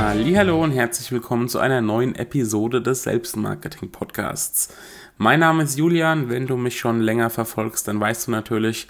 Hallo 0.00 0.62
und 0.62 0.70
herzlich 0.70 1.10
willkommen 1.10 1.48
zu 1.48 1.58
einer 1.58 1.80
neuen 1.80 2.14
Episode 2.14 2.80
des 2.80 3.02
Selbstmarketing 3.02 3.90
Podcasts. 3.90 4.68
Mein 5.16 5.40
Name 5.40 5.64
ist 5.64 5.76
Julian. 5.76 6.30
Wenn 6.30 6.46
du 6.46 6.56
mich 6.56 6.78
schon 6.78 7.00
länger 7.00 7.30
verfolgst, 7.30 7.88
dann 7.88 7.98
weißt 7.98 8.28
du 8.28 8.30
natürlich, 8.30 8.86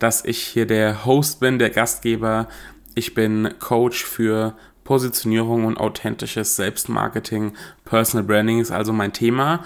dass 0.00 0.24
ich 0.24 0.42
hier 0.42 0.66
der 0.66 1.04
Host 1.04 1.38
bin, 1.38 1.60
der 1.60 1.70
Gastgeber. 1.70 2.48
Ich 2.96 3.14
bin 3.14 3.54
Coach 3.60 4.04
für 4.04 4.56
Positionierung 4.82 5.66
und 5.66 5.78
authentisches 5.78 6.56
Selbstmarketing. 6.56 7.52
Personal 7.84 8.26
Branding 8.26 8.58
ist 8.58 8.72
also 8.72 8.92
mein 8.92 9.12
Thema. 9.12 9.62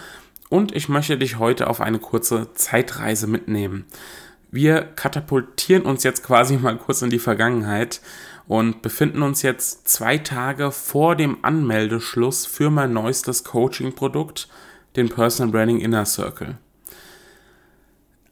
Und 0.51 0.77
ich 0.77 0.91
möchte 0.91 1.17
dich 1.17 1.39
heute 1.39 1.69
auf 1.69 1.81
eine 1.81 1.99
kurze 1.99 2.53
Zeitreise 2.53 3.27
mitnehmen. 3.27 3.87
Wir 4.51 4.83
katapultieren 4.83 5.85
uns 5.85 6.05
jetzt 6.05 6.23
quasi 6.23 6.59
mal 6.59 6.77
kurz 6.77 7.01
in 7.01 7.11
die 7.11 7.19
Vergangenheit 7.19 8.03
und 8.47 8.83
befinden 8.83 9.23
uns 9.23 9.43
jetzt 9.43 9.89
zwei 9.89 10.19
Tage 10.19 10.71
vor 10.71 11.17
dem 11.17 11.39
Anmeldeschluss 11.43 12.47
für 12.47 12.71
mein 12.71 12.93
neuestes 12.93 13.45
Coaching-Produkt 13.45 14.49
den 14.97 15.09
Personal 15.09 15.53
Branding 15.53 15.81
Inner 15.81 16.05
Circle. 16.05 16.59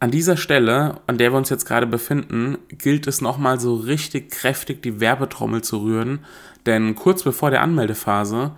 An 0.02 0.10
dieser 0.10 0.36
Stelle, 0.36 1.00
an 1.06 1.16
der 1.16 1.32
wir 1.32 1.38
uns 1.38 1.48
jetzt 1.48 1.64
gerade 1.64 1.86
befinden, 1.86 2.58
gilt 2.68 3.06
es 3.06 3.20
nochmal 3.20 3.60
so 3.60 3.76
richtig 3.76 4.32
kräftig 4.32 4.82
die 4.82 4.98
Werbetrommel 4.98 5.62
zu 5.62 5.78
rühren, 5.78 6.24
denn 6.66 6.96
kurz 6.96 7.22
bevor 7.22 7.50
der 7.50 7.62
Anmeldephase, 7.62 8.50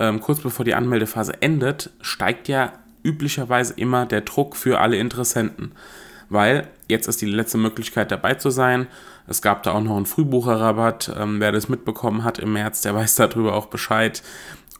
ähm, 0.00 0.20
kurz 0.20 0.40
bevor 0.40 0.64
die 0.64 0.74
Anmeldephase 0.74 1.40
endet, 1.40 1.90
steigt 2.00 2.48
ja 2.48 2.72
üblicherweise 3.04 3.74
immer 3.74 4.06
der 4.06 4.22
Druck 4.22 4.56
für 4.56 4.80
alle 4.80 4.96
Interessenten, 4.96 5.72
weil 6.30 6.68
jetzt 6.88 7.06
ist 7.06 7.20
die 7.20 7.26
letzte 7.26 7.58
Möglichkeit 7.58 8.10
dabei 8.10 8.34
zu 8.34 8.50
sein. 8.50 8.88
Es 9.28 9.42
gab 9.42 9.62
da 9.62 9.72
auch 9.72 9.82
noch 9.82 9.96
einen 9.96 10.06
Frühbucherrabatt. 10.06 11.12
Ähm, 11.16 11.40
wer 11.40 11.52
das 11.52 11.68
mitbekommen 11.68 12.24
hat 12.24 12.38
im 12.38 12.52
März, 12.52 12.80
der 12.80 12.94
weiß 12.96 13.16
darüber 13.16 13.54
auch 13.54 13.66
Bescheid 13.66 14.22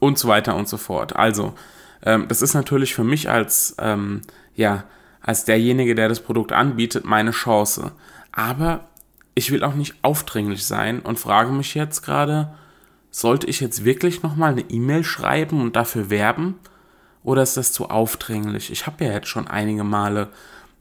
und 0.00 0.18
so 0.18 0.28
weiter 0.28 0.56
und 0.56 0.68
so 0.68 0.76
fort. 0.76 1.16
Also 1.16 1.54
ähm, 2.02 2.26
das 2.28 2.42
ist 2.42 2.54
natürlich 2.54 2.94
für 2.94 3.04
mich 3.04 3.28
als, 3.28 3.76
ähm, 3.78 4.22
ja, 4.54 4.84
als 5.20 5.44
derjenige, 5.44 5.94
der 5.94 6.08
das 6.08 6.20
Produkt 6.20 6.52
anbietet, 6.52 7.04
meine 7.04 7.32
Chance. 7.32 7.92
Aber 8.32 8.88
ich 9.34 9.50
will 9.50 9.64
auch 9.64 9.74
nicht 9.74 9.96
aufdringlich 10.02 10.64
sein 10.64 11.00
und 11.00 11.18
frage 11.18 11.52
mich 11.52 11.74
jetzt 11.74 12.02
gerade, 12.02 12.54
sollte 13.10 13.46
ich 13.46 13.60
jetzt 13.60 13.84
wirklich 13.84 14.22
nochmal 14.22 14.52
eine 14.52 14.62
E-Mail 14.62 15.04
schreiben 15.04 15.60
und 15.60 15.76
dafür 15.76 16.10
werben? 16.10 16.56
Oder 17.22 17.42
ist 17.42 17.56
das 17.56 17.72
zu 17.72 17.90
aufdringlich? 17.90 18.70
Ich 18.70 18.86
habe 18.86 19.04
ja 19.04 19.12
jetzt 19.12 19.28
schon 19.28 19.48
einige 19.48 19.84
Male 19.84 20.28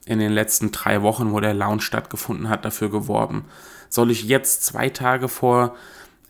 in 0.07 0.19
den 0.19 0.31
letzten 0.31 0.71
drei 0.71 1.01
Wochen, 1.01 1.31
wo 1.31 1.39
der 1.39 1.53
Launch 1.53 1.83
stattgefunden 1.83 2.49
hat, 2.49 2.65
dafür 2.65 2.89
geworben. 2.89 3.45
Soll 3.89 4.11
ich 4.11 4.23
jetzt 4.23 4.65
zwei 4.65 4.89
Tage 4.89 5.27
vor 5.27 5.75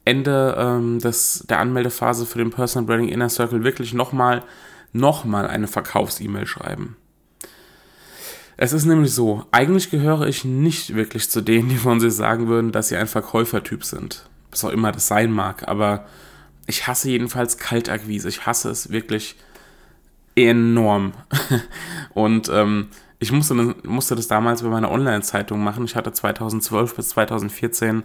Ende 0.05 0.55
ähm, 0.57 0.99
des, 0.99 1.45
der 1.49 1.59
Anmeldephase 1.59 2.25
für 2.25 2.37
den 2.39 2.51
Personal 2.51 2.85
Branding 2.85 3.09
Inner 3.09 3.29
Circle 3.29 3.63
wirklich 3.63 3.93
nochmal 3.93 4.43
nochmal 4.93 5.47
eine 5.47 5.67
Verkaufs-E-Mail 5.67 6.47
schreiben. 6.47 6.95
Es 8.55 8.73
ist 8.73 8.85
nämlich 8.85 9.13
so, 9.13 9.45
eigentlich 9.51 9.91
gehöre 9.91 10.25
ich 10.27 10.43
nicht 10.43 10.95
wirklich 10.95 11.29
zu 11.29 11.41
denen, 11.41 11.69
die 11.69 11.75
von 11.75 11.99
sich 11.99 12.13
sagen 12.13 12.47
würden, 12.47 12.71
dass 12.71 12.87
sie 12.87 12.97
ein 12.97 13.07
Verkäufertyp 13.07 13.83
sind. 13.83 14.27
Was 14.49 14.63
auch 14.63 14.71
immer 14.71 14.91
das 14.91 15.07
sein 15.07 15.31
mag, 15.31 15.67
aber 15.67 16.05
ich 16.65 16.87
hasse 16.87 17.09
jedenfalls 17.09 17.57
Kaltakquise. 17.57 18.27
Ich 18.27 18.45
hasse 18.45 18.69
es 18.69 18.91
wirklich 18.91 19.35
enorm. 20.35 21.13
Und 22.13 22.49
ähm, 22.49 22.87
ich 23.19 23.31
musste, 23.31 23.53
musste 23.83 24.15
das 24.15 24.27
damals 24.27 24.61
bei 24.61 24.69
meiner 24.69 24.91
Online-Zeitung 24.91 25.63
machen. 25.63 25.85
Ich 25.85 25.95
hatte 25.95 26.11
2012 26.11 26.95
bis 26.95 27.09
2014 27.09 28.03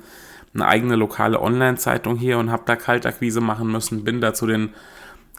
eine 0.54 0.66
eigene 0.66 0.96
lokale 0.96 1.40
Online-Zeitung 1.40 2.16
hier 2.16 2.38
und 2.38 2.50
habe 2.50 2.62
da 2.66 2.76
Kaltakquise 2.76 3.40
machen 3.40 3.70
müssen. 3.70 4.04
Bin 4.04 4.20
da 4.20 4.32
zu 4.34 4.46
den 4.46 4.74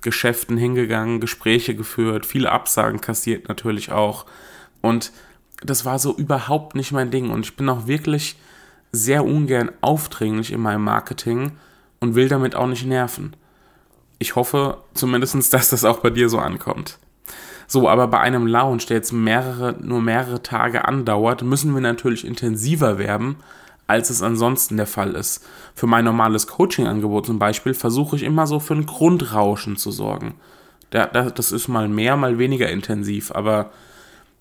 Geschäften 0.01 0.57
hingegangen, 0.57 1.19
Gespräche 1.19 1.75
geführt, 1.75 2.25
viele 2.25 2.51
Absagen 2.51 3.01
kassiert 3.01 3.47
natürlich 3.47 3.91
auch. 3.91 4.25
Und 4.81 5.11
das 5.61 5.85
war 5.85 5.97
so 5.97 6.16
überhaupt 6.16 6.75
nicht 6.75 6.91
mein 6.91 7.09
Ding. 7.09 7.31
Und 7.31 7.45
ich 7.45 7.55
bin 7.55 7.69
auch 7.69 7.88
wirklich 7.88 8.35
sehr 8.91 9.25
ungern 9.25 9.72
aufdringlich 9.81 10.51
in 10.51 10.61
meinem 10.61 10.84
Marketing 10.84 11.53
und 12.00 12.16
will 12.16 12.28
damit 12.28 12.55
auch 12.55 12.67
nicht 12.67 12.85
nerven. 12.85 13.35
Ich 14.19 14.35
hoffe 14.35 14.84
zumindest, 14.94 15.53
dass 15.53 15.69
das 15.69 15.84
auch 15.84 16.00
bei 16.00 16.09
dir 16.09 16.29
so 16.29 16.38
ankommt. 16.38 17.00
So, 17.68 17.90
aber 17.90 18.07
bei 18.07 18.19
einem 18.19 18.47
Lounge, 18.47 18.84
der 18.90 18.97
jetzt 18.97 19.12
mehrere, 19.13 19.75
nur 19.79 20.01
mehrere 20.01 20.44
Tage 20.44 20.88
andauert, 20.88 21.41
müssen 21.44 21.74
wir 21.74 21.81
natürlich 21.81 22.25
intensiver 22.25 22.97
werben, 22.97 23.38
als 23.88 24.09
es 24.09 24.22
ansonsten 24.22 24.78
der 24.78 24.88
Fall 24.88 25.12
ist. 25.16 25.46
Für 25.75 25.88
mein 25.88 26.06
normales 26.06 26.47
Coaching-Angebot 26.47 27.25
zum 27.25 27.40
Beispiel 27.40 27.73
versuche 27.73 28.16
ich 28.16 28.23
immer 28.23 28.47
so 28.47 28.59
für 28.59 28.75
ein 28.75 28.85
Grundrauschen 28.85 29.78
zu 29.78 29.91
sorgen. 29.91 30.35
Das 30.90 31.52
ist 31.52 31.68
mal 31.68 31.88
mehr, 31.88 32.16
mal 32.16 32.38
weniger 32.38 32.69
intensiv, 32.69 33.31
aber 33.31 33.72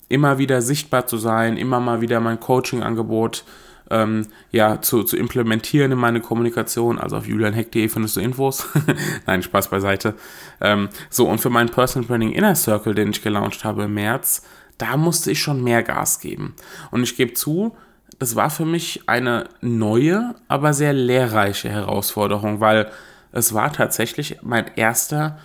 immer 0.07 0.37
wieder 0.37 0.61
sichtbar 0.61 1.07
zu 1.07 1.17
sein, 1.17 1.57
immer 1.57 1.79
mal 1.79 2.01
wieder 2.01 2.19
mein 2.19 2.39
Coaching-Angebot 2.39 3.43
ähm, 3.89 4.27
ja, 4.51 4.81
zu, 4.81 5.03
zu 5.03 5.17
implementieren 5.17 5.91
in 5.91 5.97
meine 5.97 6.21
Kommunikation. 6.21 6.99
Also 6.99 7.17
auf 7.17 7.27
julianheck.de 7.27 7.87
findest 7.89 8.15
du 8.15 8.21
Infos. 8.21 8.67
Nein, 9.25 9.43
Spaß 9.43 9.69
beiseite. 9.69 10.15
Ähm, 10.61 10.89
so, 11.09 11.27
und 11.27 11.39
für 11.39 11.49
meinen 11.49 11.69
Personal 11.69 12.07
Branding 12.07 12.31
Inner 12.31 12.55
Circle, 12.55 12.95
den 12.95 13.11
ich 13.11 13.21
gelauncht 13.21 13.63
habe 13.63 13.83
im 13.83 13.93
März, 13.93 14.43
da 14.77 14.97
musste 14.97 15.31
ich 15.31 15.41
schon 15.41 15.63
mehr 15.63 15.83
Gas 15.83 16.19
geben. 16.19 16.55
Und 16.91 17.03
ich 17.03 17.15
gebe 17.15 17.33
zu, 17.33 17.75
es 18.19 18.35
war 18.35 18.49
für 18.49 18.65
mich 18.65 19.03
eine 19.07 19.49
neue, 19.61 20.35
aber 20.47 20.73
sehr 20.73 20.93
lehrreiche 20.93 21.69
Herausforderung, 21.69 22.59
weil 22.59 22.89
es 23.31 23.53
war 23.53 23.73
tatsächlich 23.73 24.37
mein 24.41 24.65
erster, 24.75 25.39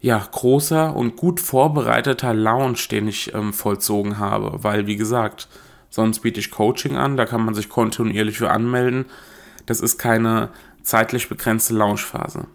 ja, 0.00 0.18
großer 0.18 0.94
und 0.96 1.16
gut 1.16 1.40
vorbereiteter 1.40 2.34
Lounge, 2.34 2.78
den 2.90 3.08
ich 3.08 3.32
ähm, 3.34 3.52
vollzogen 3.52 4.18
habe, 4.18 4.64
weil, 4.64 4.86
wie 4.86 4.96
gesagt, 4.96 5.48
sonst 5.92 6.20
biete 6.20 6.40
ich 6.40 6.50
Coaching 6.50 6.96
an, 6.96 7.18
da 7.18 7.26
kann 7.26 7.44
man 7.44 7.54
sich 7.54 7.68
kontinuierlich 7.68 8.38
für 8.38 8.50
anmelden. 8.50 9.04
Das 9.66 9.80
ist 9.80 9.98
keine 9.98 10.48
zeitlich 10.82 11.28
begrenzte 11.28 11.74
Launchphase. 11.74 12.46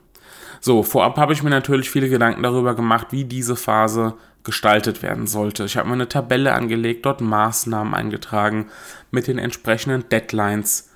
So, 0.59 0.81
vorab 0.81 1.17
habe 1.17 1.33
ich 1.33 1.43
mir 1.43 1.51
natürlich 1.51 1.91
viele 1.91 2.09
Gedanken 2.09 2.41
darüber 2.41 2.75
gemacht, 2.75 3.07
wie 3.11 3.25
diese 3.25 3.55
Phase 3.55 4.15
gestaltet 4.43 5.03
werden 5.03 5.27
sollte. 5.27 5.65
Ich 5.65 5.77
habe 5.77 5.87
mir 5.87 5.93
eine 5.93 6.09
Tabelle 6.09 6.53
angelegt, 6.53 7.05
dort 7.05 7.21
Maßnahmen 7.21 7.93
eingetragen 7.93 8.67
mit 9.11 9.27
den 9.27 9.37
entsprechenden 9.37 10.09
Deadlines, 10.09 10.89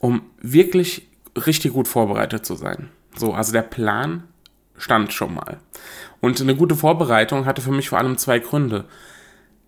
um 0.00 0.22
wirklich 0.40 1.06
richtig 1.46 1.74
gut 1.74 1.86
vorbereitet 1.86 2.46
zu 2.46 2.54
sein. 2.54 2.88
So, 3.14 3.34
also 3.34 3.52
der 3.52 3.62
Plan 3.62 4.24
stand 4.78 5.12
schon 5.12 5.34
mal. 5.34 5.58
Und 6.20 6.40
eine 6.40 6.56
gute 6.56 6.76
Vorbereitung 6.76 7.44
hatte 7.44 7.60
für 7.60 7.72
mich 7.72 7.90
vor 7.90 7.98
allem 7.98 8.16
zwei 8.16 8.38
Gründe. 8.38 8.86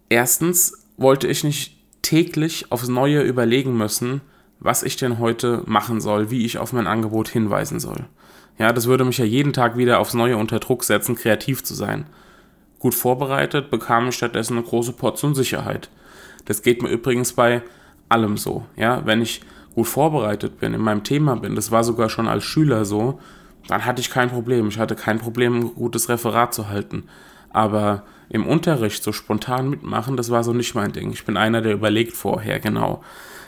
Erstens 0.08 0.83
wollte 0.96 1.26
ich 1.26 1.44
nicht 1.44 1.76
täglich 2.02 2.70
aufs 2.70 2.88
Neue 2.88 3.22
überlegen 3.22 3.76
müssen, 3.76 4.20
was 4.60 4.82
ich 4.82 4.96
denn 4.96 5.18
heute 5.18 5.62
machen 5.66 6.00
soll, 6.00 6.30
wie 6.30 6.44
ich 6.44 6.58
auf 6.58 6.72
mein 6.72 6.86
Angebot 6.86 7.28
hinweisen 7.28 7.80
soll. 7.80 8.06
Ja, 8.58 8.72
das 8.72 8.86
würde 8.86 9.04
mich 9.04 9.18
ja 9.18 9.24
jeden 9.24 9.52
Tag 9.52 9.76
wieder 9.76 9.98
aufs 9.98 10.14
Neue 10.14 10.36
unter 10.36 10.60
Druck 10.60 10.84
setzen, 10.84 11.16
kreativ 11.16 11.64
zu 11.64 11.74
sein. 11.74 12.06
Gut 12.78 12.94
vorbereitet 12.94 13.70
bekam 13.70 14.08
ich 14.08 14.14
stattdessen 14.14 14.56
eine 14.56 14.66
große 14.66 14.92
Portion 14.92 15.34
Sicherheit. 15.34 15.90
Das 16.44 16.62
geht 16.62 16.82
mir 16.82 16.90
übrigens 16.90 17.32
bei 17.32 17.62
allem 18.08 18.36
so. 18.36 18.64
Ja, 18.76 19.04
wenn 19.06 19.22
ich 19.22 19.40
gut 19.74 19.86
vorbereitet 19.86 20.60
bin, 20.60 20.74
in 20.74 20.80
meinem 20.80 21.02
Thema 21.02 21.36
bin, 21.36 21.56
das 21.56 21.70
war 21.70 21.82
sogar 21.82 22.08
schon 22.08 22.28
als 22.28 22.44
Schüler 22.44 22.84
so, 22.84 23.18
dann 23.66 23.84
hatte 23.84 24.00
ich 24.00 24.10
kein 24.10 24.28
Problem. 24.28 24.68
Ich 24.68 24.78
hatte 24.78 24.94
kein 24.94 25.18
Problem, 25.18 25.56
ein 25.56 25.74
gutes 25.74 26.08
Referat 26.08 26.54
zu 26.54 26.68
halten. 26.68 27.04
Aber 27.50 28.04
im 28.28 28.46
Unterricht 28.46 29.02
so 29.02 29.12
spontan 29.12 29.70
mitmachen, 29.70 30.16
das 30.16 30.30
war 30.30 30.44
so 30.44 30.52
nicht 30.52 30.74
mein 30.74 30.92
Ding. 30.92 31.12
Ich 31.12 31.24
bin 31.24 31.36
einer, 31.36 31.62
der 31.62 31.74
überlegt 31.74 32.16
vorher, 32.16 32.60
genau. 32.60 33.02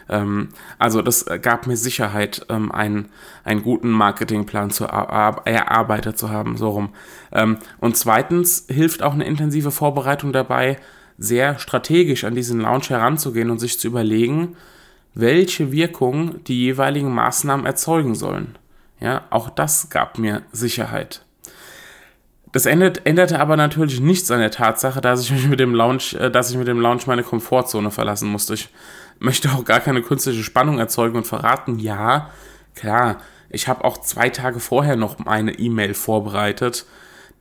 Ähm, 0.09 0.49
also 0.79 1.03
das 1.03 1.27
gab 1.43 1.67
mir 1.67 1.77
Sicherheit, 1.77 2.47
ähm, 2.49 2.71
einen, 2.73 3.09
einen 3.45 3.63
guten 3.63 3.91
Marketingplan 3.91 4.71
zu 4.71 4.85
erarbeitet 4.85 6.19
zu 6.19 6.31
haben, 6.31 6.57
so 6.57 6.71
rum. 6.71 6.91
Ähm, 7.33 7.59
und 7.79 7.97
zweitens 7.97 8.67
hilft 8.69 9.03
auch 9.03 9.15
eine 9.15 9.25
intensive 9.25 9.71
Vorbereitung 9.71 10.33
dabei, 10.33 10.79
sehr 11.19 11.59
strategisch 11.59 12.25
an 12.25 12.35
diesen 12.35 12.61
Launch 12.61 12.91
heranzugehen 12.91 13.51
und 13.51 13.59
sich 13.59 13.79
zu 13.79 13.89
überlegen, 13.89 14.57
welche 15.15 15.73
Wirkung 15.73 16.45
die 16.45 16.61
jeweiligen 16.61 17.13
Maßnahmen 17.13 17.65
erzeugen 17.65 18.15
sollen. 18.15 18.59
Ja, 19.01 19.25
auch 19.31 19.51
das 19.51 19.89
gab 19.91 20.19
mir 20.19 20.43
Sicherheit. 20.53 21.26
Das 22.57 22.65
ändert, 22.65 23.05
änderte 23.05 23.39
aber 23.39 23.59
natürlich 23.59 24.01
nichts 24.01 24.31
an 24.31 24.41
der 24.41 24.51
Tatsache, 24.51 25.03
dass 25.03 25.21
ich 25.21 25.31
mich 25.31 25.47
mit 25.47 25.61
dem 25.61 25.75
Launch, 25.75 26.15
äh, 26.15 26.31
dass 26.31 26.51
ich 26.51 26.57
mit 26.57 26.67
dem 26.67 26.81
Launch 26.81 27.07
meine 27.07 27.23
Komfortzone 27.23 27.91
verlassen 27.91 28.31
musste. 28.31 28.55
Ich 28.55 28.71
möchte 29.19 29.51
auch 29.51 29.63
gar 29.63 29.81
keine 29.81 30.01
künstliche 30.01 30.43
Spannung 30.43 30.79
erzeugen 30.79 31.19
und 31.19 31.27
verraten, 31.27 31.79
ja, 31.79 32.31
klar, 32.75 33.21
ich 33.51 33.69
habe 33.69 33.85
auch 33.85 33.99
zwei 33.99 34.31
Tage 34.31 34.59
vorher 34.59 34.97
noch 34.97 35.27
eine 35.27 35.53
E-Mail 35.59 35.93
vorbereitet, 35.93 36.87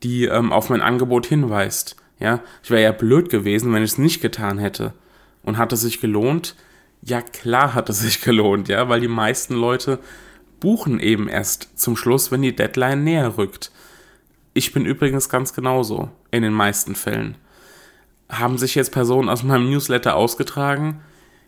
die 0.02 0.26
ähm, 0.26 0.52
auf 0.52 0.68
mein 0.68 0.82
Angebot 0.82 1.24
hinweist. 1.24 1.96
Ja, 2.18 2.40
ich 2.62 2.68
wäre 2.68 2.82
ja 2.82 2.92
blöd 2.92 3.30
gewesen, 3.30 3.72
wenn 3.72 3.82
ich 3.82 3.92
es 3.92 3.98
nicht 3.98 4.20
getan 4.20 4.58
hätte. 4.58 4.92
Und 5.42 5.56
hat 5.56 5.72
es 5.72 5.80
sich 5.80 5.98
gelohnt? 5.98 6.56
Ja, 7.00 7.22
klar 7.22 7.72
hat 7.72 7.88
es 7.88 8.00
sich 8.00 8.20
gelohnt, 8.20 8.68
ja, 8.68 8.90
weil 8.90 9.00
die 9.00 9.08
meisten 9.08 9.54
Leute 9.54 9.98
buchen 10.60 11.00
eben 11.00 11.26
erst 11.26 11.78
zum 11.78 11.96
Schluss, 11.96 12.30
wenn 12.30 12.42
die 12.42 12.54
Deadline 12.54 13.02
näher 13.02 13.38
rückt. 13.38 13.70
Ich 14.56 14.72
bin 14.72 14.86
übrigens 14.86 15.28
ganz 15.28 15.52
genauso 15.52 16.08
in 16.30 16.40
den 16.40 16.54
meisten 16.54 16.94
Fällen. 16.94 17.36
Haben 18.30 18.56
sich 18.56 18.74
jetzt 18.74 18.90
Personen 18.90 19.28
aus 19.28 19.42
meinem 19.42 19.68
Newsletter 19.68 20.16
ausgetragen? 20.16 21.02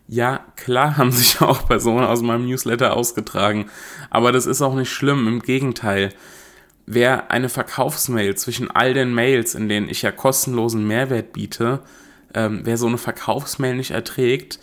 Ja, 0.07 0.45
klar 0.55 0.95
haben 0.95 1.11
sich 1.11 1.41
auch 1.41 1.67
Personen 1.67 2.05
aus 2.05 2.21
meinem 2.21 2.45
Newsletter 2.45 2.95
ausgetragen. 2.95 3.71
Aber 4.11 4.31
das 4.31 4.45
ist 4.45 4.61
auch 4.61 4.75
nicht 4.75 4.91
schlimm, 4.91 5.27
im 5.27 5.41
Gegenteil. 5.41 6.09
Wer 6.85 7.31
eine 7.31 7.49
Verkaufsmail 7.49 8.35
zwischen 8.35 8.69
all 8.69 8.93
den 8.93 9.11
Mails, 9.11 9.55
in 9.55 9.69
denen 9.69 9.89
ich 9.89 10.03
ja 10.03 10.11
kostenlosen 10.11 10.87
Mehrwert 10.87 11.33
biete, 11.33 11.79
ähm, 12.35 12.61
wer 12.63 12.77
so 12.77 12.85
eine 12.85 12.99
Verkaufsmail 12.99 13.75
nicht 13.75 13.89
erträgt, 13.89 14.59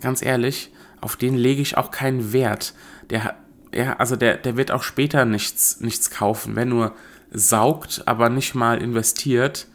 ganz 0.00 0.20
ehrlich, 0.20 0.72
auf 1.00 1.14
den 1.14 1.36
lege 1.36 1.62
ich 1.62 1.76
auch 1.76 1.92
keinen 1.92 2.32
Wert. 2.32 2.74
Der, 3.10 3.36
ja, 3.72 3.94
also 3.98 4.16
der, 4.16 4.36
der 4.36 4.56
wird 4.56 4.72
auch 4.72 4.82
später 4.82 5.24
nichts, 5.26 5.78
nichts 5.78 6.10
kaufen. 6.10 6.56
Wer 6.56 6.64
nur 6.64 6.96
saugt, 7.34 8.02
aber 8.06 8.30
nicht 8.30 8.54
mal 8.54 8.80
investiert, 8.80 9.66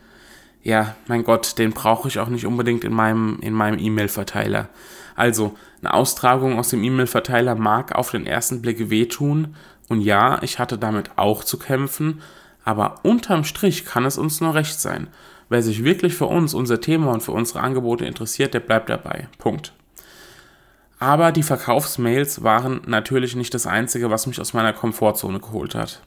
ja, 0.64 0.96
mein 1.08 1.24
Gott, 1.24 1.58
den 1.58 1.72
brauche 1.72 2.08
ich 2.08 2.20
auch 2.20 2.28
nicht 2.28 2.46
unbedingt 2.46 2.84
in 2.84 2.94
meinem, 2.94 3.40
in 3.42 3.54
meinem 3.54 3.80
E-Mail-Verteiler. 3.80 4.70
Also, 5.16 5.56
eine 5.82 5.94
Austragung 5.94 6.60
aus 6.60 6.70
dem 6.70 6.84
E-Mail-Verteiler 6.84 7.56
mag 7.56 7.96
auf 7.96 8.12
den 8.12 8.26
ersten 8.26 8.62
Blick 8.62 8.90
wehtun. 8.90 9.56
Und 9.88 10.02
ja, 10.02 10.42
ich 10.44 10.60
hatte 10.60 10.78
damit 10.78 11.12
auch 11.18 11.44
zu 11.44 11.58
kämpfen. 11.58 12.22
Aber 12.66 12.96
unterm 13.04 13.46
Strich 13.46 13.86
kann 13.86 14.06
es 14.06 14.18
uns 14.18 14.42
nur 14.42 14.54
recht 14.54 14.80
sein. 14.80 15.08
Wer 15.48 15.64
sich 15.64 15.84
wirklich 15.84 16.14
für 16.14 16.28
uns, 16.28 16.54
unser 16.54 16.82
Thema 16.82 17.12
und 17.12 17.24
für 17.24 17.32
unsere 17.32 17.62
Angebote 17.62 18.06
interessiert, 18.06 18.54
der 18.54 18.60
bleibt 18.60 18.90
dabei. 18.90 19.28
Punkt. 19.38 19.74
Aber 21.00 21.32
die 21.32 21.44
Verkaufsmails 21.44 22.44
waren 22.44 22.82
natürlich 22.86 23.36
nicht 23.36 23.54
das 23.54 23.66
Einzige, 23.66 24.10
was 24.10 24.28
mich 24.28 24.40
aus 24.42 24.54
meiner 24.54 24.74
Komfortzone 24.74 25.40
geholt 25.40 25.74
hat. 25.74 26.02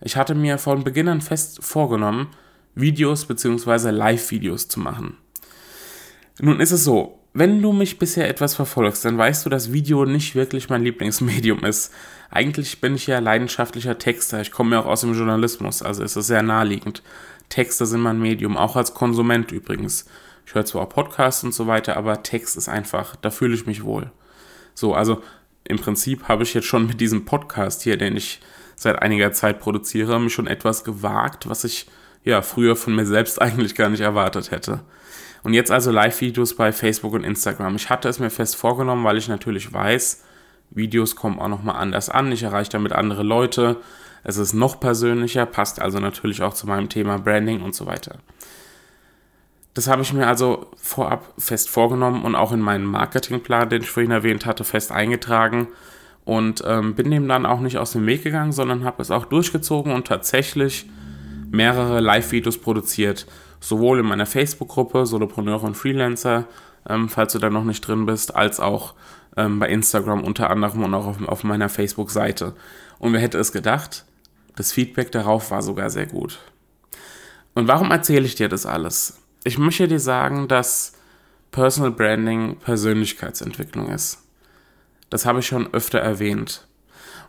Ich 0.00 0.16
hatte 0.16 0.34
mir 0.34 0.58
von 0.58 0.84
Beginn 0.84 1.08
an 1.08 1.20
fest 1.20 1.62
vorgenommen, 1.62 2.28
Videos 2.74 3.24
bzw. 3.26 3.90
Live-Videos 3.90 4.68
zu 4.68 4.80
machen. 4.80 5.16
Nun 6.38 6.60
ist 6.60 6.72
es 6.72 6.84
so, 6.84 7.18
wenn 7.32 7.60
du 7.60 7.72
mich 7.72 7.98
bisher 7.98 8.28
etwas 8.28 8.54
verfolgst, 8.54 9.04
dann 9.04 9.18
weißt 9.18 9.44
du, 9.44 9.50
dass 9.50 9.72
Video 9.72 10.06
nicht 10.06 10.34
wirklich 10.34 10.70
mein 10.70 10.82
Lieblingsmedium 10.82 11.64
ist. 11.64 11.92
Eigentlich 12.30 12.80
bin 12.80 12.94
ich 12.94 13.06
ja 13.06 13.18
leidenschaftlicher 13.18 13.98
Texter. 13.98 14.40
Ich 14.40 14.52
komme 14.52 14.76
ja 14.76 14.82
auch 14.82 14.86
aus 14.86 15.02
dem 15.02 15.14
Journalismus, 15.14 15.82
also 15.82 16.02
ist 16.02 16.16
es 16.16 16.26
sehr 16.26 16.42
naheliegend. 16.42 17.02
Texte 17.48 17.86
sind 17.86 18.00
mein 18.00 18.18
Medium, 18.18 18.56
auch 18.56 18.76
als 18.76 18.94
Konsument 18.94 19.52
übrigens. 19.52 20.06
Ich 20.46 20.54
höre 20.54 20.64
zwar 20.64 20.82
auch 20.82 20.88
Podcasts 20.88 21.44
und 21.44 21.52
so 21.52 21.66
weiter, 21.66 21.96
aber 21.96 22.22
Text 22.22 22.56
ist 22.56 22.68
einfach, 22.68 23.16
da 23.16 23.30
fühle 23.30 23.54
ich 23.54 23.66
mich 23.66 23.84
wohl. 23.84 24.10
So, 24.74 24.94
also 24.94 25.22
im 25.64 25.78
Prinzip 25.78 26.28
habe 26.28 26.42
ich 26.42 26.54
jetzt 26.54 26.66
schon 26.66 26.86
mit 26.86 27.00
diesem 27.00 27.24
Podcast 27.24 27.82
hier, 27.82 27.96
den 27.96 28.16
ich 28.16 28.40
seit 28.76 29.02
einiger 29.02 29.32
Zeit 29.32 29.58
produziere, 29.58 30.20
mich 30.20 30.34
schon 30.34 30.46
etwas 30.46 30.84
gewagt, 30.84 31.48
was 31.48 31.64
ich 31.64 31.86
ja 32.22 32.42
früher 32.42 32.76
von 32.76 32.94
mir 32.94 33.06
selbst 33.06 33.40
eigentlich 33.42 33.74
gar 33.74 33.88
nicht 33.88 34.00
erwartet 34.00 34.52
hätte. 34.52 34.80
Und 35.42 35.54
jetzt 35.54 35.70
also 35.70 35.90
Live-Videos 35.90 36.56
bei 36.56 36.72
Facebook 36.72 37.14
und 37.14 37.24
Instagram. 37.24 37.76
Ich 37.76 37.88
hatte 37.88 38.08
es 38.08 38.18
mir 38.18 38.30
fest 38.30 38.56
vorgenommen, 38.56 39.04
weil 39.04 39.16
ich 39.16 39.28
natürlich 39.28 39.72
weiß, 39.72 40.24
Videos 40.70 41.14
kommen 41.14 41.38
auch 41.38 41.48
nochmal 41.48 41.76
anders 41.76 42.10
an. 42.10 42.32
Ich 42.32 42.42
erreiche 42.42 42.70
damit 42.70 42.92
andere 42.92 43.22
Leute. 43.22 43.76
Es 44.24 44.38
ist 44.38 44.54
noch 44.54 44.80
persönlicher, 44.80 45.46
passt 45.46 45.80
also 45.80 46.00
natürlich 46.00 46.42
auch 46.42 46.52
zu 46.52 46.66
meinem 46.66 46.88
Thema 46.88 47.18
Branding 47.18 47.62
und 47.62 47.76
so 47.76 47.86
weiter. 47.86 48.18
Das 49.74 49.86
habe 49.86 50.02
ich 50.02 50.12
mir 50.12 50.26
also 50.26 50.66
vorab 50.76 51.32
fest 51.38 51.68
vorgenommen 51.68 52.24
und 52.24 52.34
auch 52.34 52.50
in 52.50 52.60
meinen 52.60 52.86
Marketingplan, 52.86 53.68
den 53.68 53.82
ich 53.82 53.90
vorhin 53.90 54.10
erwähnt 54.10 54.46
hatte, 54.46 54.64
fest 54.64 54.90
eingetragen 54.90 55.68
und 56.26 56.62
ähm, 56.66 56.94
bin 56.94 57.10
dem 57.10 57.26
dann 57.26 57.46
auch 57.46 57.60
nicht 57.60 57.78
aus 57.78 57.92
dem 57.92 58.04
Weg 58.04 58.22
gegangen, 58.22 58.52
sondern 58.52 58.84
habe 58.84 59.00
es 59.00 59.10
auch 59.10 59.24
durchgezogen 59.24 59.92
und 59.92 60.06
tatsächlich 60.06 60.84
mehrere 61.50 62.00
Live-Videos 62.00 62.58
produziert. 62.58 63.26
Sowohl 63.60 64.00
in 64.00 64.06
meiner 64.06 64.26
Facebook-Gruppe 64.26 65.06
Solopreneure 65.06 65.64
und 65.64 65.74
Freelancer, 65.74 66.44
ähm, 66.86 67.08
falls 67.08 67.32
du 67.32 67.38
da 67.38 67.48
noch 67.48 67.64
nicht 67.64 67.80
drin 67.80 68.04
bist, 68.04 68.36
als 68.36 68.60
auch 68.60 68.92
ähm, 69.38 69.58
bei 69.58 69.70
Instagram 69.70 70.22
unter 70.22 70.50
anderem 70.50 70.84
und 70.84 70.92
auch 70.92 71.06
auf, 71.06 71.26
auf 71.26 71.44
meiner 71.44 71.70
Facebook-Seite. 71.70 72.52
Und 72.98 73.14
wer 73.14 73.20
hätte 73.20 73.38
es 73.38 73.52
gedacht? 73.52 74.04
Das 74.54 74.72
Feedback 74.72 75.10
darauf 75.12 75.50
war 75.50 75.62
sogar 75.62 75.88
sehr 75.88 76.06
gut. 76.06 76.38
Und 77.54 77.68
warum 77.68 77.90
erzähle 77.90 78.26
ich 78.26 78.34
dir 78.34 78.50
das 78.50 78.66
alles? 78.66 79.22
ich 79.46 79.58
möchte 79.58 79.86
dir 79.86 80.00
sagen, 80.00 80.48
dass 80.48 80.92
Personal 81.52 81.92
Branding 81.92 82.56
Persönlichkeitsentwicklung 82.56 83.88
ist. 83.88 84.25
Das 85.10 85.26
habe 85.26 85.40
ich 85.40 85.46
schon 85.46 85.72
öfter 85.72 85.98
erwähnt. 85.98 86.66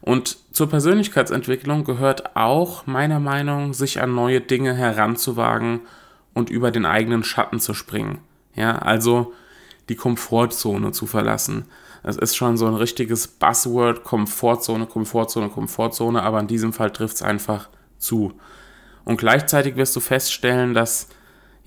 Und 0.01 0.38
zur 0.53 0.69
Persönlichkeitsentwicklung 0.69 1.83
gehört 1.83 2.35
auch 2.35 2.85
meiner 2.85 3.19
Meinung, 3.19 3.74
sich 3.74 4.01
an 4.01 4.13
neue 4.13 4.41
Dinge 4.41 4.74
heranzuwagen 4.74 5.81
und 6.33 6.50
über 6.50 6.71
den 6.71 6.85
eigenen 6.85 7.24
Schatten 7.24 7.59
zu 7.59 7.74
springen. 7.74 8.19
Ja, 8.56 8.77
also 8.77 9.33
die 9.89 9.95
Komfortzone 9.95 10.91
zu 10.91 11.07
verlassen. 11.07 11.65
Das 12.03 12.15
ist 12.18 12.35
schon 12.35 12.57
so 12.57 12.68
ein 12.68 12.75
richtiges 12.75 13.27
Buzzword, 13.27 14.03
Komfortzone, 14.03 14.85
Komfortzone, 14.85 15.50
Komfortzone, 15.50 16.21
aber 16.21 16.39
in 16.39 16.47
diesem 16.47 16.73
Fall 16.73 16.91
trifft 16.91 17.18
es 17.18 17.21
einfach 17.21 17.69
zu. 17.97 18.33
Und 19.03 19.18
gleichzeitig 19.18 19.75
wirst 19.75 19.95
du 19.95 20.00
feststellen, 20.00 20.73
dass 20.73 21.07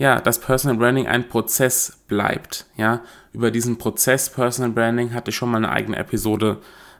ja, 0.00 0.18
dass 0.18 0.40
Personal 0.40 0.78
Branding 0.78 1.06
ein 1.06 1.28
Prozess 1.28 1.98
bleibt. 2.08 2.64
Ja, 2.78 3.02
über 3.34 3.50
diesen 3.50 3.76
Prozess 3.76 4.30
Personal 4.30 4.70
Branding 4.70 5.12
hatte 5.12 5.28
ich 5.28 5.36
schon 5.36 5.50
mal 5.50 5.58
eine 5.58 5.70
eigene 5.70 5.98
Episode 5.98 6.56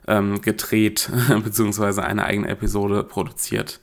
ähm, 0.06 0.42
gedreht, 0.42 1.10
beziehungsweise 1.42 2.04
eine 2.04 2.26
eigene 2.26 2.48
Episode 2.48 3.02
produziert. 3.02 3.80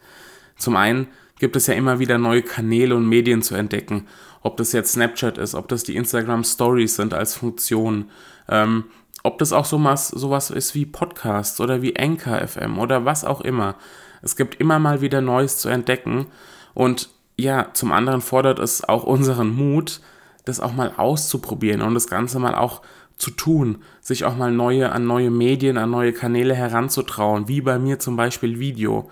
Zum 0.55 0.75
einen 0.75 1.07
gibt 1.39 1.55
es 1.55 1.65
ja 1.65 1.73
immer 1.73 1.97
wieder 1.97 2.19
neue 2.19 2.43
Kanäle 2.43 2.95
und 2.95 3.09
Medien 3.09 3.41
zu 3.41 3.55
entdecken. 3.55 4.07
Ob 4.43 4.55
das 4.57 4.71
jetzt 4.71 4.91
Snapchat 4.91 5.39
ist, 5.39 5.55
ob 5.55 5.67
das 5.67 5.83
die 5.83 5.95
Instagram 5.95 6.43
Stories 6.43 6.95
sind 6.95 7.15
als 7.15 7.33
Funktion, 7.33 8.11
ähm, 8.47 8.83
ob 9.23 9.39
das 9.39 9.51
auch 9.51 9.65
sowas, 9.65 10.09
sowas 10.09 10.51
ist 10.51 10.75
wie 10.75 10.85
Podcasts 10.85 11.59
oder 11.59 11.81
wie 11.81 11.97
Anchor 11.97 12.47
FM 12.47 12.77
oder 12.77 13.03
was 13.03 13.25
auch 13.25 13.41
immer. 13.41 13.77
Es 14.21 14.35
gibt 14.35 14.61
immer 14.61 14.77
mal 14.77 15.01
wieder 15.01 15.21
Neues 15.21 15.57
zu 15.57 15.69
entdecken 15.69 16.27
und 16.75 17.09
ja, 17.39 17.67
zum 17.73 17.91
anderen 17.91 18.21
fordert 18.21 18.59
es 18.59 18.83
auch 18.83 19.03
unseren 19.03 19.55
Mut, 19.55 20.01
das 20.45 20.59
auch 20.59 20.73
mal 20.73 20.93
auszuprobieren 20.97 21.81
und 21.81 21.93
das 21.93 22.07
Ganze 22.07 22.39
mal 22.39 22.55
auch 22.55 22.81
zu 23.17 23.31
tun, 23.31 23.83
sich 24.01 24.25
auch 24.25 24.35
mal 24.35 24.51
neue, 24.51 24.91
an 24.91 25.05
neue 25.05 25.31
Medien, 25.31 25.77
an 25.77 25.89
neue 25.89 26.13
Kanäle 26.13 26.55
heranzutrauen, 26.55 27.47
wie 27.47 27.61
bei 27.61 27.79
mir 27.79 27.99
zum 27.99 28.15
Beispiel 28.15 28.59
Video, 28.59 29.09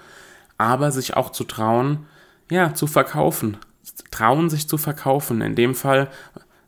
aber 0.57 0.91
sich 0.91 1.17
auch 1.17 1.31
zu 1.31 1.43
trauen, 1.43 2.05
ja, 2.49 2.73
zu 2.73 2.87
verkaufen, 2.87 3.57
trauen 4.11 4.49
sich 4.49 4.67
zu 4.67 4.77
verkaufen, 4.77 5.41
in 5.41 5.55
dem 5.55 5.75
Fall 5.75 6.09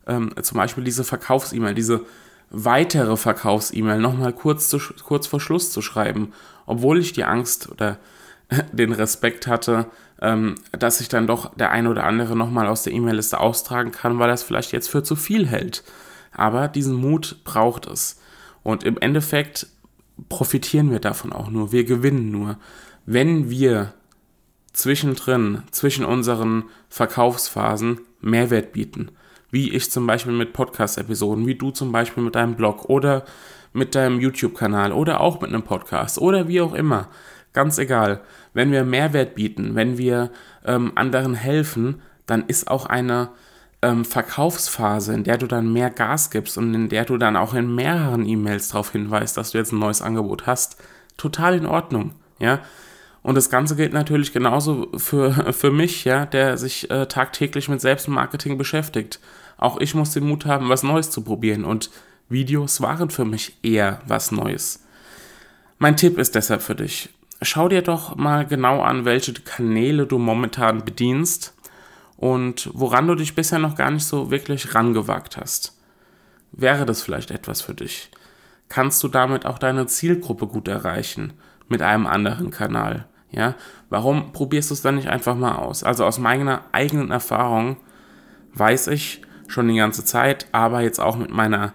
ähm, 0.06 0.32
zum 0.42 0.58
Beispiel 0.58 0.84
diese 0.84 1.04
Verkaufs-E-Mail, 1.04 1.74
diese 1.74 2.04
weitere 2.50 3.16
Verkaufs-E-Mail 3.16 3.98
nochmal 3.98 4.32
kurz, 4.32 4.74
kurz 5.04 5.26
vor 5.26 5.40
Schluss 5.40 5.70
zu 5.70 5.82
schreiben, 5.82 6.32
obwohl 6.66 6.98
ich 6.98 7.12
die 7.12 7.24
Angst 7.24 7.68
oder 7.70 7.98
den 8.72 8.92
Respekt 8.92 9.46
hatte, 9.46 9.86
ähm, 10.20 10.56
dass 10.72 10.98
sich 10.98 11.08
dann 11.08 11.26
doch 11.26 11.54
der 11.54 11.70
eine 11.70 11.90
oder 11.90 12.04
andere 12.04 12.36
nochmal 12.36 12.66
aus 12.66 12.82
der 12.82 12.92
E-Mail-Liste 12.92 13.40
austragen 13.40 13.92
kann, 13.92 14.18
weil 14.18 14.30
er 14.30 14.34
es 14.34 14.42
vielleicht 14.42 14.72
jetzt 14.72 14.88
für 14.88 15.02
zu 15.02 15.16
viel 15.16 15.46
hält. 15.46 15.84
Aber 16.32 16.68
diesen 16.68 16.94
Mut 16.94 17.42
braucht 17.44 17.86
es. 17.86 18.20
Und 18.62 18.84
im 18.84 18.98
Endeffekt 18.98 19.66
profitieren 20.28 20.90
wir 20.90 21.00
davon 21.00 21.32
auch 21.32 21.50
nur. 21.50 21.72
Wir 21.72 21.84
gewinnen 21.84 22.30
nur, 22.30 22.58
wenn 23.06 23.50
wir 23.50 23.94
zwischendrin, 24.72 25.62
zwischen 25.70 26.04
unseren 26.04 26.64
Verkaufsphasen 26.88 28.00
Mehrwert 28.20 28.72
bieten. 28.72 29.10
Wie 29.50 29.72
ich 29.72 29.90
zum 29.90 30.06
Beispiel 30.06 30.32
mit 30.32 30.52
Podcast-Episoden, 30.52 31.46
wie 31.46 31.54
du 31.54 31.70
zum 31.70 31.90
Beispiel 31.90 32.22
mit 32.22 32.34
deinem 32.34 32.54
Blog 32.54 32.84
oder 32.88 33.24
mit 33.72 33.94
deinem 33.94 34.20
YouTube-Kanal 34.20 34.92
oder 34.92 35.20
auch 35.20 35.40
mit 35.40 35.50
einem 35.50 35.62
Podcast 35.62 36.18
oder 36.18 36.48
wie 36.48 36.60
auch 36.60 36.74
immer. 36.74 37.08
Ganz 37.58 37.76
egal. 37.78 38.20
Wenn 38.54 38.70
wir 38.70 38.84
Mehrwert 38.84 39.34
bieten, 39.34 39.74
wenn 39.74 39.98
wir 39.98 40.30
ähm, 40.64 40.92
anderen 40.94 41.34
helfen, 41.34 42.00
dann 42.24 42.44
ist 42.46 42.70
auch 42.70 42.86
eine 42.86 43.30
ähm, 43.82 44.04
Verkaufsphase, 44.04 45.12
in 45.12 45.24
der 45.24 45.38
du 45.38 45.48
dann 45.48 45.72
mehr 45.72 45.90
Gas 45.90 46.30
gibst 46.30 46.56
und 46.56 46.72
in 46.72 46.88
der 46.88 47.04
du 47.04 47.16
dann 47.16 47.34
auch 47.34 47.54
in 47.54 47.74
mehreren 47.74 48.28
E-Mails 48.28 48.68
darauf 48.68 48.92
hinweist, 48.92 49.36
dass 49.36 49.50
du 49.50 49.58
jetzt 49.58 49.72
ein 49.72 49.80
neues 49.80 50.02
Angebot 50.02 50.46
hast, 50.46 50.76
total 51.16 51.56
in 51.56 51.66
Ordnung. 51.66 52.12
Ja. 52.38 52.60
Und 53.24 53.34
das 53.34 53.50
Ganze 53.50 53.74
gilt 53.74 53.92
natürlich 53.92 54.32
genauso 54.32 54.92
für, 54.96 55.52
für 55.52 55.72
mich, 55.72 56.04
ja, 56.04 56.26
der 56.26 56.58
sich 56.58 56.88
äh, 56.92 57.06
tagtäglich 57.06 57.68
mit 57.68 57.80
Selbstmarketing 57.80 58.56
beschäftigt. 58.56 59.18
Auch 59.56 59.80
ich 59.80 59.96
muss 59.96 60.12
den 60.12 60.28
Mut 60.28 60.46
haben, 60.46 60.68
was 60.68 60.84
Neues 60.84 61.10
zu 61.10 61.22
probieren. 61.22 61.64
Und 61.64 61.90
Videos 62.28 62.80
waren 62.80 63.10
für 63.10 63.24
mich 63.24 63.58
eher 63.64 64.00
was 64.06 64.30
Neues. 64.30 64.84
Mein 65.78 65.96
Tipp 65.96 66.18
ist 66.18 66.36
deshalb 66.36 66.62
für 66.62 66.76
dich. 66.76 67.10
Schau 67.40 67.68
dir 67.68 67.82
doch 67.82 68.16
mal 68.16 68.46
genau 68.46 68.82
an, 68.82 69.04
welche 69.04 69.32
Kanäle 69.32 70.06
du 70.06 70.18
momentan 70.18 70.84
bedienst 70.84 71.54
und 72.16 72.68
woran 72.72 73.06
du 73.06 73.14
dich 73.14 73.36
bisher 73.36 73.60
noch 73.60 73.76
gar 73.76 73.92
nicht 73.92 74.04
so 74.04 74.30
wirklich 74.30 74.74
rangewagt 74.74 75.36
hast. 75.36 75.78
Wäre 76.50 76.84
das 76.84 77.02
vielleicht 77.02 77.30
etwas 77.30 77.62
für 77.62 77.74
dich? 77.74 78.10
Kannst 78.68 79.02
du 79.04 79.08
damit 79.08 79.46
auch 79.46 79.58
deine 79.58 79.86
Zielgruppe 79.86 80.46
gut 80.46 80.66
erreichen 80.66 81.34
mit 81.68 81.80
einem 81.80 82.06
anderen 82.06 82.50
Kanal? 82.50 83.06
Ja, 83.30 83.54
warum 83.88 84.32
probierst 84.32 84.70
du 84.70 84.74
es 84.74 84.82
dann 84.82 84.96
nicht 84.96 85.08
einfach 85.08 85.36
mal 85.36 85.56
aus? 85.56 85.84
Also 85.84 86.04
aus 86.04 86.18
meiner 86.18 86.62
eigenen 86.72 87.10
Erfahrung 87.10 87.76
weiß 88.54 88.88
ich 88.88 89.22
schon 89.46 89.68
die 89.68 89.76
ganze 89.76 90.04
Zeit, 90.04 90.46
aber 90.52 90.80
jetzt 90.80 90.98
auch 90.98 91.16
mit 91.16 91.30
meiner 91.30 91.72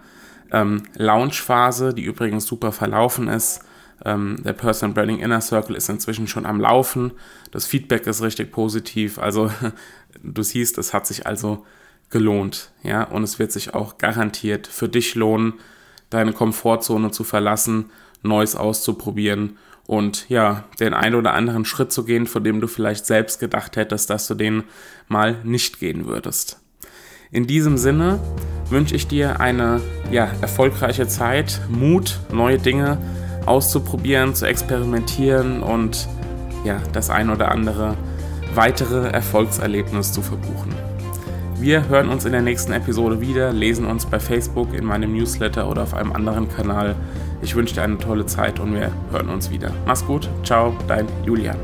ähm, 0.52 0.84
Launch-Phase, 0.96 1.94
die 1.94 2.04
übrigens 2.04 2.46
super 2.46 2.72
verlaufen 2.72 3.28
ist. 3.28 3.62
Ähm, 4.06 4.38
der 4.44 4.54
Personal 4.54 4.94
Branding 4.94 5.20
Inner 5.20 5.42
Circle 5.42 5.76
ist 5.76 5.90
inzwischen 5.90 6.28
schon 6.28 6.46
am 6.46 6.60
Laufen. 6.60 7.12
Das 7.52 7.66
Feedback 7.66 8.06
ist 8.08 8.22
richtig 8.22 8.52
positiv. 8.52 9.20
Also 9.20 9.52
du 10.24 10.44
siehst, 10.44 10.78
es 10.78 10.94
hat 10.94 11.08
sich 11.08 11.26
also 11.26 11.66
gelohnt. 12.10 12.72
Ja, 12.84 13.04
und 13.04 13.24
es 13.24 13.40
wird 13.40 13.52
sich 13.52 13.74
auch 13.74 13.98
garantiert 13.98 14.68
für 14.68 14.90
dich 14.90 15.16
lohnen, 15.16 15.54
deine 16.10 16.34
Komfortzone 16.34 17.12
zu 17.12 17.24
verlassen, 17.24 17.90
Neues 18.22 18.56
auszuprobieren 18.56 19.58
und 19.86 20.30
ja, 20.30 20.64
den 20.80 20.94
einen 20.94 21.16
oder 21.16 21.34
anderen 21.34 21.66
Schritt 21.66 21.92
zu 21.92 22.06
gehen, 22.06 22.26
von 22.28 22.44
dem 22.44 22.62
du 22.62 22.68
vielleicht 22.68 23.06
selbst 23.06 23.40
gedacht 23.40 23.76
hättest, 23.76 24.10
dass 24.10 24.28
du 24.28 24.36
den 24.36 24.64
mal 25.08 25.38
nicht 25.44 25.80
gehen 25.80 26.06
würdest. 26.06 26.60
In 27.32 27.48
diesem 27.48 27.78
Sinne 27.78 28.20
wünsche 28.70 28.96
ich 28.96 29.08
dir 29.08 29.40
eine 29.40 29.82
ja, 30.12 30.32
erfolgreiche 30.42 31.08
Zeit, 31.08 31.62
Mut, 31.68 32.20
neue 32.32 32.60
Dinge 32.60 33.00
auszuprobieren, 33.46 34.36
zu 34.36 34.46
experimentieren 34.46 35.62
und 35.62 36.08
ja, 36.64 36.80
das 36.94 37.10
ein 37.10 37.30
oder 37.30 37.52
andere 37.52 37.96
weitere 38.56 39.10
Erfolgserlebnis 39.10 40.12
zu 40.12 40.22
verbuchen. 40.22 40.74
Wir 41.60 41.88
hören 41.88 42.10
uns 42.10 42.26
in 42.26 42.34
der 42.34 42.42
nächsten 42.42 42.74
Episode 42.74 43.22
wieder, 43.22 43.54
lesen 43.54 43.86
uns 43.86 44.06
bei 44.06 44.20
Facebook, 44.20 44.74
in 44.74 44.86
meinem 44.86 45.14
Newsletter 45.14 45.70
oder 45.70 45.84
auf 45.84 45.94
einem 45.94 46.12
anderen 46.12 46.50
Kanal. 46.50 46.96
Ich 47.42 47.56
wünsche 47.56 47.76
dir 47.76 47.84
eine 47.84 47.98
tolle 47.98 48.26
Zeit 48.26 48.60
und 48.60 48.74
wir 48.74 48.92
hören 49.12 49.30
uns 49.30 49.50
wieder. 49.50 49.72
Mach's 49.86 50.06
gut, 50.06 50.30
ciao, 50.44 50.76
dein 50.88 51.08
Julian. 51.26 51.58